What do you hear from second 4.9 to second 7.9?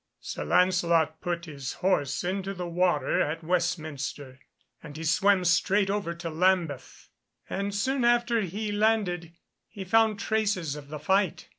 he swam straight over to Lambeth, and